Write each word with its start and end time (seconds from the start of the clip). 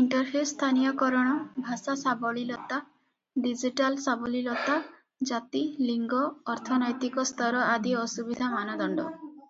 Interface 0.00 0.44
ସ୍ଥାନୀୟକରଣ, 0.50 1.32
ଭାଷା 1.66 1.96
ସାବଲୀଳତା, 2.02 2.78
digital 3.46 4.00
ସାବଲୀଳତା, 4.04 4.76
ଜାତି, 5.32 5.62
ଲିଙ୍ଗ, 5.90 6.22
ଅର୍ଥନୈତିକ 6.54 7.26
ସ୍ତର 7.32 7.60
ଆଦି 7.74 7.92
ଅସୁବିଧା 8.06 8.50
ମାନଦଣ୍ଡ। 8.56 9.06